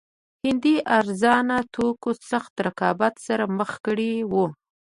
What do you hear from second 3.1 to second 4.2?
سره مخ کړي